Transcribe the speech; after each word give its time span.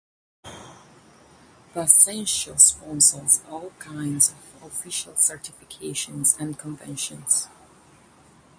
The 1.75 1.81
Zensho 1.81 2.59
sponsors 2.59 3.41
all 3.51 3.69
kinds 3.77 4.31
of 4.31 4.63
official 4.71 5.13
certifications 5.13 6.35
and 6.39 6.57
conventions. 6.57 7.47